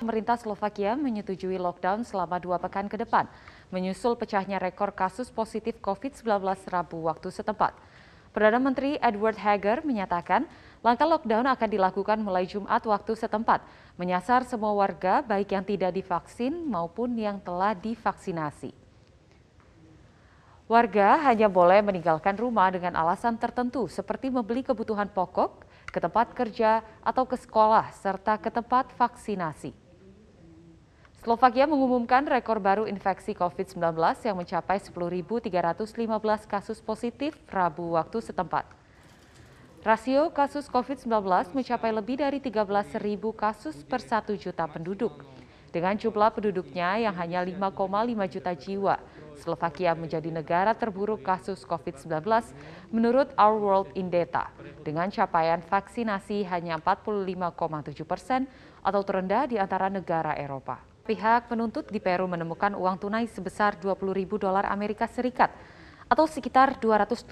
[0.00, 3.28] Pemerintah Slovakia menyetujui lockdown selama dua pekan ke depan,
[3.68, 6.40] menyusul pecahnya rekor kasus positif COVID-19
[6.72, 7.76] Rabu waktu setempat.
[8.32, 10.48] Perdana Menteri Edward Hager menyatakan
[10.80, 13.60] langkah lockdown akan dilakukan mulai Jumat waktu setempat,
[14.00, 18.72] menyasar semua warga baik yang tidak divaksin maupun yang telah divaksinasi.
[20.64, 26.80] Warga hanya boleh meninggalkan rumah dengan alasan tertentu seperti membeli kebutuhan pokok, ke tempat kerja
[27.02, 29.89] atau ke sekolah, serta ke tempat vaksinasi.
[31.20, 33.92] Slovakia mengumumkan rekor baru infeksi COVID-19
[34.24, 35.52] yang mencapai 10.315
[36.48, 38.64] kasus positif Rabu waktu setempat.
[39.84, 41.20] Rasio kasus COVID-19
[41.52, 42.96] mencapai lebih dari 13.000
[43.36, 45.20] kasus per 1 juta penduduk.
[45.68, 47.68] Dengan jumlah penduduknya yang hanya 5,5
[48.32, 48.96] juta jiwa,
[49.36, 52.16] Slovakia menjadi negara terburuk kasus COVID-19
[52.96, 54.48] menurut Our World in Data,
[54.80, 58.48] dengan capaian vaksinasi hanya 45,7 persen
[58.80, 60.89] atau terendah di antara negara Eropa.
[61.10, 65.50] Pihak penuntut di Peru menemukan uang tunai sebesar 20 ribu dolar Amerika Serikat
[66.06, 67.26] atau sekitar 288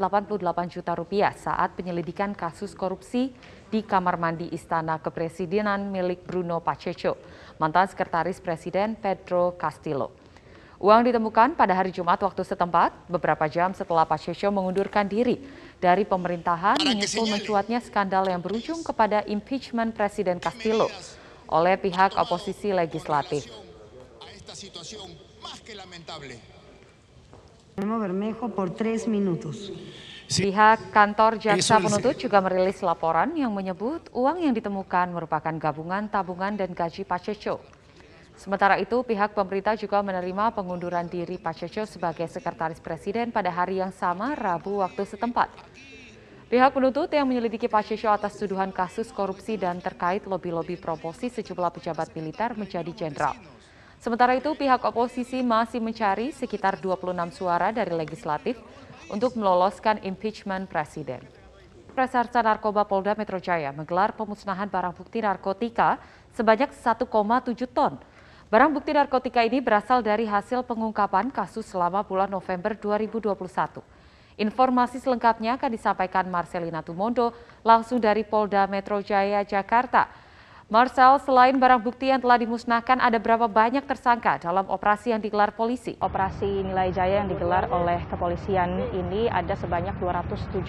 [0.67, 3.31] juta rupiah saat penyelidikan kasus korupsi
[3.70, 7.23] di kamar mandi Istana Kepresidenan milik Bruno Pacheco,
[7.62, 10.11] mantan sekretaris Presiden Pedro Castillo.
[10.83, 15.39] Uang ditemukan pada hari Jumat waktu setempat, beberapa jam setelah Pacheco mengundurkan diri
[15.79, 20.91] dari pemerintahan menyusul mencuatnya skandal yang berujung kepada impeachment Presiden Castillo
[21.48, 23.67] oleh pihak oposisi legislatif.
[27.77, 29.71] Bermejo por tres minutos.
[30.29, 36.53] Pihak kantor jaksa penuntut juga merilis laporan yang menyebut uang yang ditemukan merupakan gabungan tabungan
[36.53, 37.61] dan gaji Pacheco.
[38.37, 43.91] Sementara itu, pihak pemerintah juga menerima pengunduran diri Pacheco sebagai sekretaris presiden pada hari yang
[43.91, 45.49] sama Rabu waktu setempat.
[46.49, 52.14] Pihak penuntut yang menyelidiki Pacheco atas tuduhan kasus korupsi dan terkait lobi-lobi promosi sejumlah pejabat
[52.17, 53.37] militer menjadi jenderal.
[53.98, 58.55] Sementara itu, pihak oposisi masih mencari sekitar 26 suara dari legislatif
[59.11, 61.19] untuk meloloskan impeachment presiden.
[61.98, 65.98] Reserse Narkoba Polda Metro Jaya menggelar pemusnahan barang bukti narkotika
[66.31, 67.11] sebanyak 1,7
[67.75, 67.98] ton.
[68.47, 73.35] Barang bukti narkotika ini berasal dari hasil pengungkapan kasus selama bulan November 2021.
[74.39, 77.35] Informasi selengkapnya akan disampaikan Marcelina Tumondo
[77.67, 80.07] langsung dari Polda Metro Jaya, Jakarta.
[80.68, 85.56] Marcel, selain barang bukti yang telah dimusnahkan, ada berapa banyak tersangka dalam operasi yang digelar
[85.56, 85.96] polisi?
[85.96, 90.68] Operasi Nilai Jaya yang digelar oleh kepolisian ini ada sebanyak 273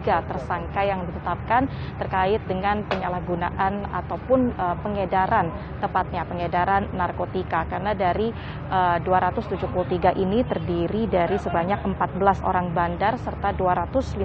[0.00, 1.68] tersangka yang ditetapkan
[2.00, 5.52] terkait dengan penyalahgunaan ataupun uh, pengedaran,
[5.84, 7.68] tepatnya pengedaran narkotika.
[7.68, 8.32] Karena dari
[8.72, 14.24] uh, 273 ini terdiri dari sebanyak 14 orang bandar serta 259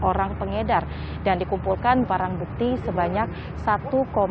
[0.00, 0.88] orang pengedar
[1.28, 3.28] dan dikumpulkan barang bukti sebanyak
[3.68, 3.76] 1,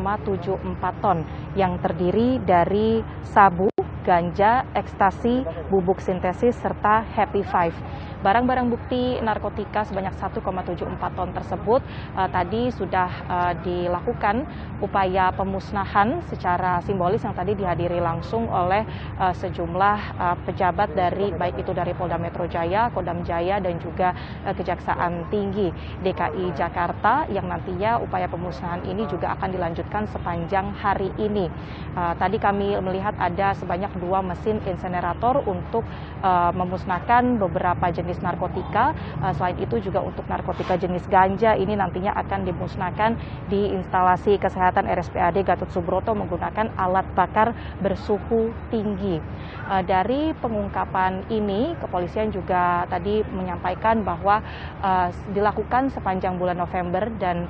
[0.00, 1.22] 1,74 ton
[1.54, 3.68] yang terdiri dari sabu,
[4.02, 7.76] ganja, ekstasi, bubuk sintesis, serta Happy Five.
[8.20, 10.44] Barang-barang bukti narkotika sebanyak 1,74
[11.16, 11.80] ton tersebut
[12.12, 14.44] uh, tadi sudah uh, dilakukan
[14.84, 18.84] upaya pemusnahan secara simbolis yang tadi dihadiri langsung oleh
[19.16, 24.12] uh, sejumlah uh, pejabat dari baik itu dari Polda Metro Jaya, Kodam Jaya dan juga
[24.44, 25.72] uh, Kejaksaan Tinggi
[26.04, 31.48] DKI Jakarta yang nantinya upaya pemusnahan ini juga akan dilanjutkan sepanjang hari ini.
[31.96, 35.88] Uh, tadi kami melihat ada sebanyak dua mesin insenerator untuk
[36.20, 38.90] uh, memusnahkan beberapa jenis jenis narkotika.
[39.22, 43.14] Uh, selain itu juga untuk narkotika jenis ganja ini nantinya akan dimusnahkan
[43.46, 49.22] di instalasi kesehatan RSPAD Gatot Subroto menggunakan alat bakar bersuhu tinggi.
[49.70, 54.42] Uh, dari pengungkapan ini, kepolisian juga tadi menyampaikan bahwa
[54.82, 57.46] uh, dilakukan sepanjang bulan November dan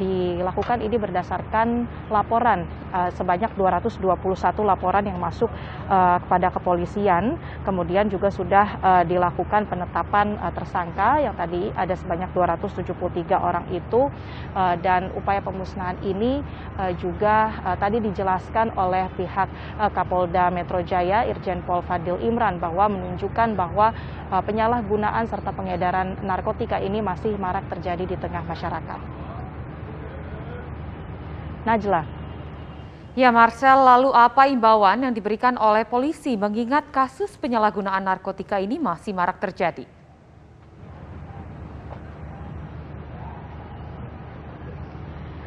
[0.00, 2.64] dilakukan ini berdasarkan laporan
[3.12, 4.00] sebanyak 221
[4.64, 5.52] laporan yang masuk
[6.24, 7.36] kepada kepolisian.
[7.60, 14.10] Kemudian juga sudah dilakukan melakukan penetapan uh, tersangka yang tadi ada sebanyak 273 orang itu
[14.54, 16.42] uh, dan upaya pemusnahan ini
[16.78, 19.48] uh, juga tadi dijelaskan oleh pihak
[19.94, 23.94] Kapolda Metro Jaya Irjen Pol Fadil Imran bahwa menunjukkan bahwa
[24.44, 29.00] penyalahgunaan serta pengedaran narkotika ini masih marak terjadi di tengah masyarakat.
[31.68, 32.21] Najla.
[33.12, 39.12] Ya Marcel, lalu apa imbauan yang diberikan oleh polisi mengingat kasus penyalahgunaan narkotika ini masih
[39.12, 39.84] marak terjadi?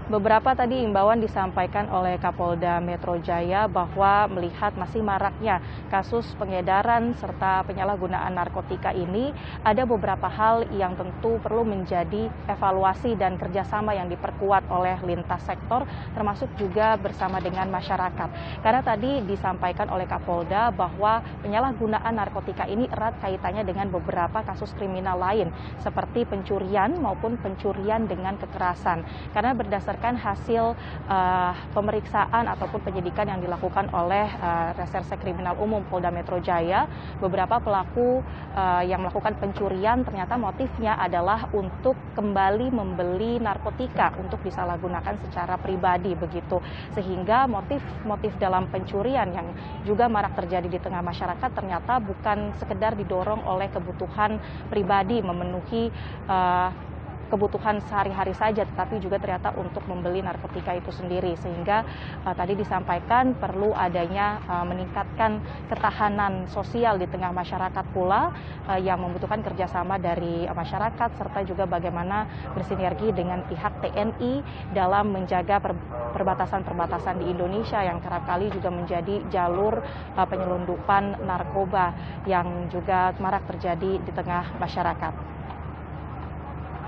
[0.05, 5.57] Beberapa tadi imbauan disampaikan oleh Kapolda Metro Jaya bahwa melihat masih maraknya
[5.89, 9.33] kasus pengedaran serta penyalahgunaan narkotika ini,
[9.65, 15.89] ada beberapa hal yang tentu perlu menjadi evaluasi dan kerjasama yang diperkuat oleh lintas sektor,
[16.13, 18.61] termasuk juga bersama dengan masyarakat.
[18.61, 25.17] Karena tadi disampaikan oleh Kapolda bahwa penyalahgunaan narkotika ini erat kaitannya dengan beberapa kasus kriminal
[25.17, 25.49] lain,
[25.81, 29.01] seperti pencurian maupun pencurian dengan kekerasan.
[29.33, 30.75] Karena berdasarkan berdasarkan hasil
[31.07, 36.83] uh, pemeriksaan ataupun penyidikan yang dilakukan oleh uh, Reserse Kriminal Umum Polda Metro Jaya,
[37.23, 38.19] beberapa pelaku
[38.51, 46.11] uh, yang melakukan pencurian ternyata motifnya adalah untuk kembali membeli narkotika untuk disalahgunakan secara pribadi
[46.11, 46.59] begitu.
[46.91, 49.47] Sehingga motif-motif dalam pencurian yang
[49.87, 55.87] juga marak terjadi di tengah masyarakat ternyata bukan sekedar didorong oleh kebutuhan pribadi memenuhi
[56.27, 56.94] uh,
[57.27, 61.33] kebutuhan sehari-hari saja, tetapi juga ternyata untuk membeli narkotika itu sendiri.
[61.39, 61.85] Sehingga
[62.25, 68.33] uh, tadi disampaikan perlu adanya uh, meningkatkan ketahanan sosial di tengah masyarakat pula
[68.69, 74.33] uh, yang membutuhkan kerjasama dari masyarakat serta juga bagaimana bersinergi dengan pihak TNI
[74.71, 75.61] dalam menjaga
[76.13, 79.83] perbatasan-perbatasan di Indonesia yang kerap kali juga menjadi jalur
[80.15, 81.91] penyelundupan narkoba
[82.25, 85.44] yang juga marak terjadi di tengah masyarakat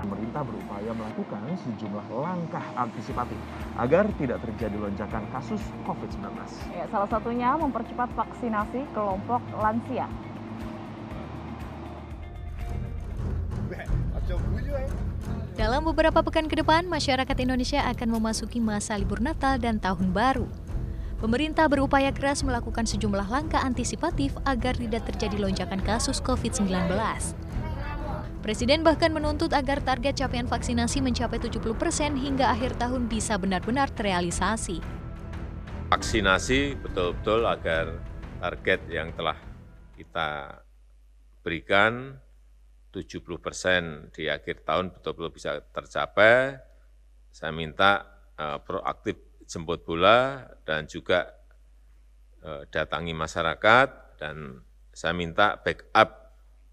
[0.02, 3.38] pemerintah berupaya melakukan sejumlah langkah antisipatif
[3.76, 6.24] agar tidak terjadi lonjakan kasus COVID-19.
[6.74, 10.06] Ya, salah satunya mempercepat vaksinasi kelompok lansia.
[15.58, 20.46] Dalam beberapa pekan ke depan, masyarakat Indonesia akan memasuki masa libur Natal dan Tahun Baru.
[21.18, 26.94] Pemerintah berupaya keras melakukan sejumlah langkah antisipatif agar tidak terjadi lonjakan kasus COVID-19.
[28.48, 33.92] Presiden bahkan menuntut agar target capaian vaksinasi mencapai 70 persen hingga akhir tahun bisa benar-benar
[33.92, 34.80] terrealisasi.
[35.92, 38.00] Vaksinasi betul-betul agar
[38.40, 39.36] target yang telah
[40.00, 40.64] kita
[41.44, 42.16] berikan
[42.88, 46.56] 70 persen di akhir tahun betul-betul bisa tercapai.
[47.28, 48.00] Saya minta
[48.40, 51.36] uh, proaktif jemput bola dan juga
[52.40, 54.64] uh, datangi masyarakat dan
[54.96, 56.27] saya minta backup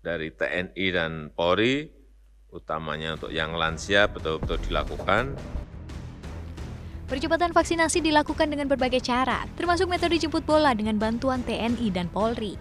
[0.05, 1.89] dari TNI dan Polri,
[2.53, 5.33] utamanya untuk yang lansia betul-betul dilakukan.
[7.09, 12.57] Percepatan vaksinasi dilakukan dengan berbagai cara, termasuk metode jemput bola dengan bantuan TNI dan Polri.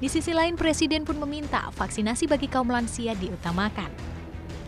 [0.00, 4.11] Di sisi lain, Presiden pun meminta vaksinasi bagi kaum lansia diutamakan.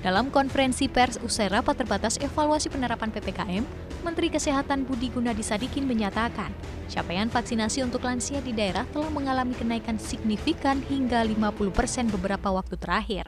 [0.05, 3.65] Dalam konferensi pers usai rapat terbatas evaluasi penerapan PPKM,
[4.05, 6.53] Menteri Kesehatan Budi Gunadi Sadikin menyatakan,
[6.93, 12.77] capaian vaksinasi untuk lansia di daerah telah mengalami kenaikan signifikan hingga 50 persen beberapa waktu
[12.77, 13.25] terakhir.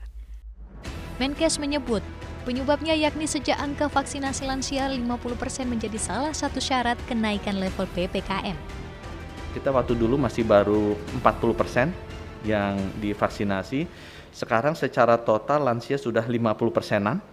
[1.16, 2.04] Menkes menyebut,
[2.44, 5.00] penyebabnya yakni sejak angka vaksinasi lansia 50
[5.40, 8.60] persen menjadi salah satu syarat kenaikan level PPKM.
[9.56, 10.92] Kita waktu dulu masih baru
[11.24, 11.88] 40 persen
[12.44, 13.88] yang divaksinasi,
[14.36, 17.24] sekarang secara total lansia sudah 50 persenan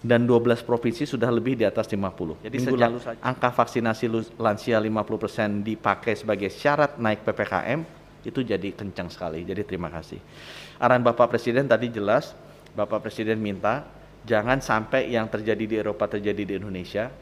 [0.00, 2.40] dan 12 provinsi sudah lebih di atas 50.
[2.40, 3.20] Jadi Minggu lalu saja.
[3.20, 4.08] angka vaksinasi
[4.40, 7.84] lansia 50 persen dipakai sebagai syarat naik PPKM
[8.24, 9.44] itu jadi kencang sekali.
[9.44, 10.16] Jadi terima kasih.
[10.80, 12.32] Arahan Bapak Presiden tadi jelas,
[12.72, 13.84] Bapak Presiden minta
[14.24, 17.12] jangan sampai yang terjadi di Eropa terjadi di Indonesia.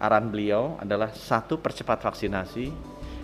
[0.00, 2.72] Arahan beliau adalah satu percepat vaksinasi,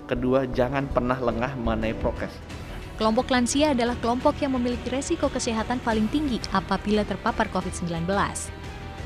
[0.04, 2.36] kedua jangan pernah lengah mengenai prokes.
[2.96, 8.08] Kelompok lansia adalah kelompok yang memiliki resiko kesehatan paling tinggi apabila terpapar COVID-19.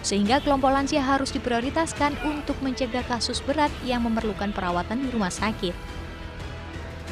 [0.06, 5.74] Sehingga kelompok lansia harus diprioritaskan untuk mencegah kasus berat yang memerlukan perawatan di rumah sakit.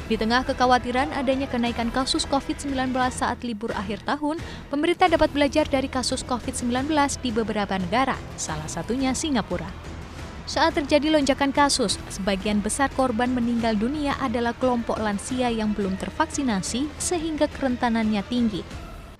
[0.09, 4.41] Di tengah kekhawatiran adanya kenaikan kasus COVID-19 saat libur akhir tahun,
[4.73, 6.89] pemerintah dapat belajar dari kasus COVID-19
[7.21, 9.98] di beberapa negara, salah satunya Singapura.
[10.49, 16.89] Saat terjadi lonjakan kasus, sebagian besar korban meninggal dunia adalah kelompok lansia yang belum tervaksinasi
[16.97, 18.65] sehingga kerentanannya tinggi.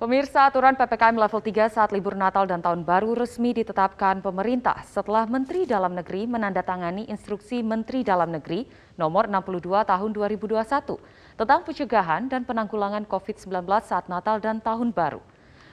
[0.01, 5.29] Pemirsa aturan PPKM level 3 saat libur Natal dan Tahun Baru resmi ditetapkan pemerintah setelah
[5.29, 8.65] Menteri Dalam Negeri menandatangani instruksi Menteri Dalam Negeri
[8.97, 10.65] nomor 62 tahun 2021
[11.37, 15.21] tentang pencegahan dan penanggulangan COVID-19 saat Natal dan Tahun Baru.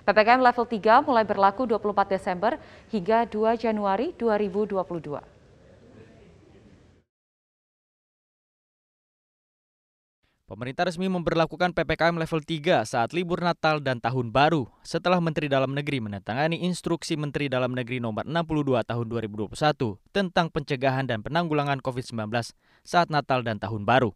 [0.03, 2.59] PPKM level 3 mulai berlaku 24 Desember
[2.91, 5.34] hingga 2 Januari 2022.
[10.45, 15.73] Pemerintah resmi memperlakukan PPKM level 3 saat libur Natal dan Tahun Baru setelah Menteri Dalam
[15.73, 19.57] Negeri menandatangani Instruksi Menteri Dalam Negeri nomor 62 tahun 2021
[20.13, 22.29] tentang pencegahan dan penanggulangan COVID-19
[22.85, 24.13] saat Natal dan Tahun Baru.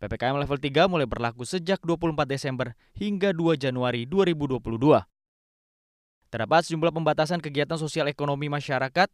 [0.00, 4.56] PPKM level 3 mulai berlaku sejak 24 Desember hingga 2 Januari 2022.
[6.32, 9.12] terdapat sejumlah pembatasan kegiatan sosial ekonomi masyarakat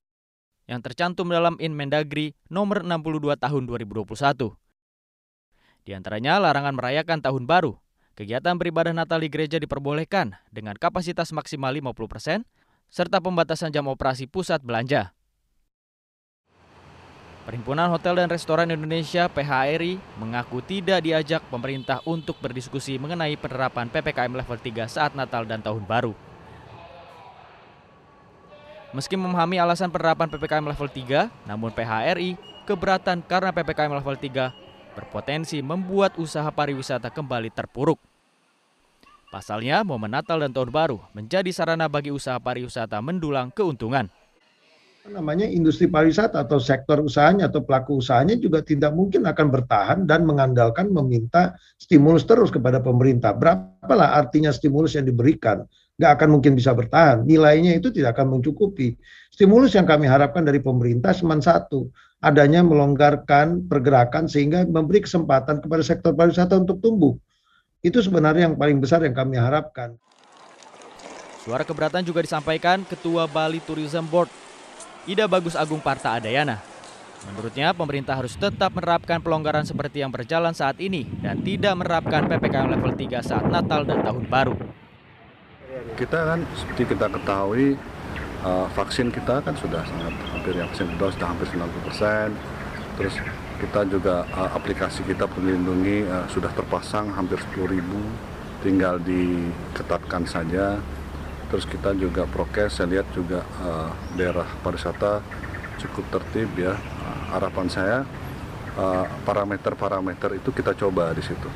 [0.71, 4.68] yang tercantum dalam Inmendagri nomor 62 tahun 2021.
[5.89, 7.81] Di antaranya larangan merayakan tahun baru.
[8.13, 12.45] Kegiatan beribadah Natal di gereja diperbolehkan dengan kapasitas maksimal 50%
[12.93, 15.17] serta pembatasan jam operasi pusat belanja.
[17.49, 24.45] Perhimpunan Hotel dan Restoran Indonesia PHRI mengaku tidak diajak pemerintah untuk berdiskusi mengenai penerapan PPKM
[24.45, 26.13] level 3 saat Natal dan Tahun Baru.
[28.93, 32.37] Meski memahami alasan penerapan PPKM level 3, namun PHRI
[32.69, 38.01] keberatan karena PPKM level 3 berpotensi membuat usaha pariwisata kembali terpuruk.
[39.29, 44.09] Pasalnya, momen Natal dan Tahun Baru menjadi sarana bagi usaha pariwisata mendulang keuntungan
[45.09, 50.29] namanya industri pariwisata atau sektor usahanya atau pelaku usahanya juga tidak mungkin akan bertahan dan
[50.29, 53.33] mengandalkan meminta stimulus terus kepada pemerintah.
[53.33, 55.65] Berapalah artinya stimulus yang diberikan?
[55.99, 57.27] Nggak akan mungkin bisa bertahan.
[57.27, 58.95] Nilainya itu tidak akan mencukupi.
[59.35, 61.91] Stimulus yang kami harapkan dari pemerintah cuma satu,
[62.23, 67.19] adanya melonggarkan pergerakan sehingga memberi kesempatan kepada sektor pariwisata untuk tumbuh.
[67.83, 69.99] Itu sebenarnya yang paling besar yang kami harapkan.
[71.43, 74.31] Suara keberatan juga disampaikan Ketua Bali Tourism Board
[75.09, 76.61] Ida Bagus Agung Parta Adayana.
[77.27, 82.79] Menurutnya, pemerintah harus tetap menerapkan pelonggaran seperti yang berjalan saat ini dan tidak menerapkan PPKM
[82.79, 84.55] level 3 saat Natal dan Tahun Baru.
[85.99, 87.75] Kita kan seperti kita ketahui
[88.47, 92.29] uh, vaksin kita kan sudah sangat hampir ya vaksin kedua sudah hampir 90 persen.
[92.99, 93.15] Terus
[93.59, 97.99] kita juga uh, aplikasi kita melindungi uh, sudah terpasang hampir 10 ribu,
[98.63, 100.79] tinggal diketatkan saja.
[101.49, 105.25] Terus kita juga prokes saya lihat juga uh, daerah pariwisata
[105.79, 106.75] cukup tertib ya.
[106.75, 107.99] Uh, harapan saya
[108.79, 111.49] eh, parameter-parameter uh, itu kita coba di situ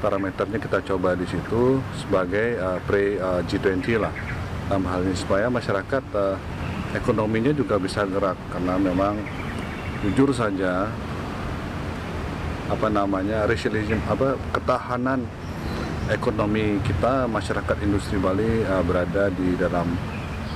[0.00, 4.12] parameternya kita coba di situ sebagai uh, pre uh, G20 lah
[4.66, 6.36] dalam hal ini supaya masyarakat uh,
[6.92, 9.14] ekonominya juga bisa gerak karena memang
[10.04, 10.90] jujur saja
[12.66, 15.22] apa namanya resilience apa ketahanan
[16.06, 19.90] ekonomi kita, masyarakat industri Bali uh, berada di dalam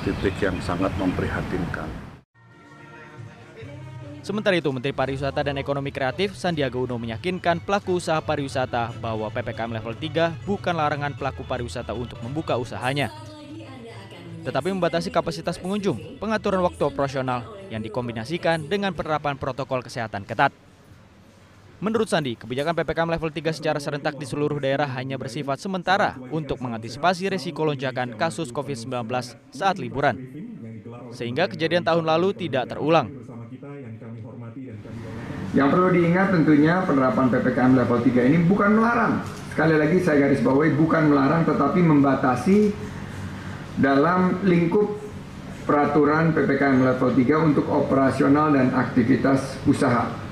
[0.06, 2.10] titik yang sangat memprihatinkan.
[4.21, 9.81] Sementara itu, Menteri Pariwisata dan Ekonomi Kreatif Sandiaga Uno meyakinkan pelaku usaha pariwisata bahwa PPKM
[9.81, 13.09] level 3 bukan larangan pelaku pariwisata untuk membuka usahanya.
[14.45, 20.53] Tetapi membatasi kapasitas pengunjung, pengaturan waktu operasional yang dikombinasikan dengan penerapan protokol kesehatan ketat.
[21.81, 26.61] Menurut Sandi, kebijakan PPKM level 3 secara serentak di seluruh daerah hanya bersifat sementara untuk
[26.61, 29.09] mengantisipasi resiko lonjakan kasus COVID-19
[29.49, 30.21] saat liburan.
[31.09, 33.09] Sehingga kejadian tahun lalu tidak terulang.
[35.50, 39.12] Yang perlu diingat tentunya penerapan PPKM level 3 ini bukan melarang.
[39.50, 42.71] Sekali lagi saya garis bawahi bukan melarang tetapi membatasi
[43.76, 45.02] dalam lingkup
[45.66, 50.30] peraturan PPKM level 3 untuk operasional dan aktivitas usaha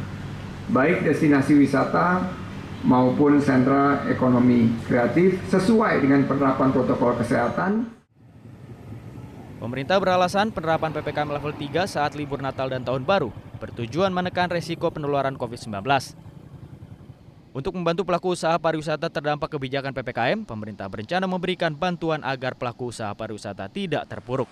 [0.69, 2.29] baik destinasi wisata
[2.85, 7.98] maupun sentra ekonomi kreatif sesuai dengan penerapan protokol kesehatan.
[9.59, 14.87] Pemerintah beralasan penerapan PPKM level 3 saat libur Natal dan Tahun Baru bertujuan menekan resiko
[14.95, 15.83] penularan COVID-19.
[17.51, 23.11] Untuk membantu pelaku usaha pariwisata terdampak kebijakan PPKM, pemerintah berencana memberikan bantuan agar pelaku usaha
[23.11, 24.47] pariwisata tidak terpuruk.